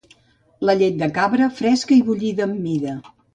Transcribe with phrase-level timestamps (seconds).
[0.69, 2.97] La llet de cabra, fresca i bullida amb mida.